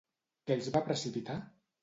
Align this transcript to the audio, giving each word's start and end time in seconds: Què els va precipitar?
Què 0.47 0.57
els 0.61 0.71
va 0.77 0.81
precipitar? 0.89 1.37